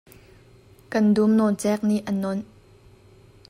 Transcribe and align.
Kan 0.91 1.05
dum 1.15 1.31
nawncek 1.37 1.79
nih 1.87 2.05
a 2.09 2.11
nawnh. 2.21 2.43